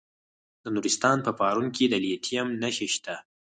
د 0.63 0.65
نورستان 0.75 1.17
په 1.25 1.31
پارون 1.39 1.67
کې 1.75 1.85
د 1.89 1.93
لیتیم 2.03 2.47
نښې 2.61 2.87
شته. 2.95 3.15